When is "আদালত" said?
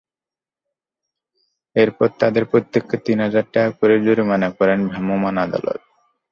5.37-5.79